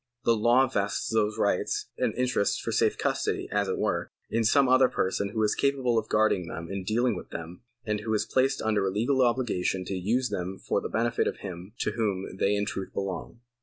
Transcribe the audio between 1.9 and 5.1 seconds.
and interests for safe custody, as it were, in some other